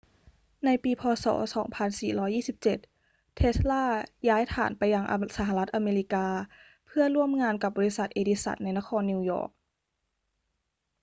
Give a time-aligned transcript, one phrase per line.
[0.65, 1.03] ในปี พ.
[1.23, 1.25] ศ.
[2.09, 3.83] 2427 เทสลา
[4.29, 5.03] ย้ายฐานไปยัง
[5.37, 6.27] สหรัฐอเมริกา
[6.87, 9.51] เพื่อร่วมงานกับบริษัทเอดิสันในนครนิวยอร์ก